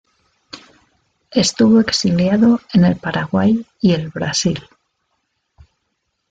Estuvo 1.29 1.79
exiliado 1.79 2.59
en 2.73 2.85
el 2.85 2.95
Paraguay 2.95 3.63
y 3.79 3.93
el 3.93 4.09
Brasil. 4.09 4.59